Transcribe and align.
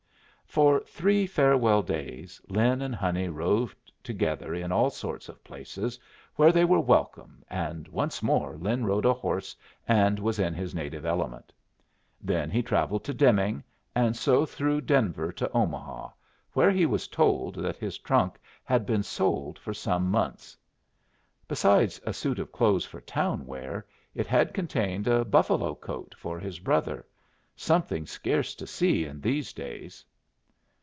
For 0.51 0.81
three 0.81 1.27
farewell 1.27 1.81
days 1.81 2.41
Lin 2.49 2.81
and 2.81 2.93
Honey 2.93 3.29
roved 3.29 3.89
together 4.03 4.53
in 4.53 4.69
all 4.69 4.89
sorts 4.89 5.29
of 5.29 5.41
places, 5.45 5.97
where 6.35 6.51
they 6.51 6.65
were 6.65 6.81
welcome, 6.81 7.41
and 7.49 7.87
once 7.87 8.21
more 8.21 8.57
Lin 8.57 8.85
rode 8.85 9.05
a 9.05 9.13
horse 9.13 9.55
and 9.87 10.19
was 10.19 10.39
in 10.39 10.53
his 10.53 10.75
native 10.75 11.05
element. 11.05 11.53
Then 12.19 12.49
he 12.51 12.61
travelled 12.61 13.05
to 13.05 13.13
Deming, 13.13 13.63
and 13.95 14.13
so 14.17 14.45
through 14.45 14.81
Denver 14.81 15.31
to 15.31 15.49
Omaha, 15.53 16.09
where 16.51 16.69
he 16.71 16.85
was 16.85 17.07
told 17.07 17.55
that 17.55 17.77
his 17.77 17.97
trunk 17.99 18.37
had 18.65 18.85
been 18.85 19.03
sold 19.03 19.57
for 19.57 19.73
some 19.73 20.11
months. 20.11 20.57
Besides 21.47 22.01
a 22.05 22.11
suit 22.11 22.39
of 22.39 22.51
clothes 22.51 22.83
for 22.83 22.99
town 22.99 23.45
wear, 23.45 23.85
it 24.13 24.27
had 24.27 24.53
contained 24.53 25.07
a 25.07 25.23
buffalo 25.23 25.75
coat 25.75 26.13
for 26.17 26.41
his 26.41 26.59
brother 26.59 27.05
something 27.55 28.05
scarce 28.05 28.53
to 28.55 28.67
see 28.67 29.05
in 29.05 29.21
these 29.21 29.53
days. 29.53 30.03